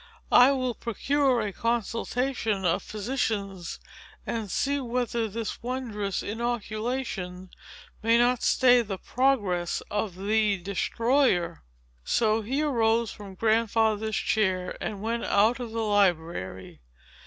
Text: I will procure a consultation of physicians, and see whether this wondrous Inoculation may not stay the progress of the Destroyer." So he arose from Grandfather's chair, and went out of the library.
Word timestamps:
I 0.31 0.51
will 0.51 0.73
procure 0.73 1.41
a 1.41 1.53
consultation 1.53 2.65
of 2.65 2.81
physicians, 2.81 3.79
and 4.25 4.49
see 4.49 4.79
whether 4.79 5.27
this 5.27 5.61
wondrous 5.61 6.23
Inoculation 6.23 7.51
may 8.01 8.17
not 8.17 8.41
stay 8.41 8.81
the 8.81 8.97
progress 8.97 9.81
of 9.91 10.15
the 10.15 10.57
Destroyer." 10.57 11.61
So 12.03 12.41
he 12.41 12.63
arose 12.63 13.11
from 13.11 13.35
Grandfather's 13.35 14.15
chair, 14.17 14.75
and 14.83 15.03
went 15.03 15.25
out 15.25 15.59
of 15.59 15.69
the 15.69 15.83
library. 15.83 16.81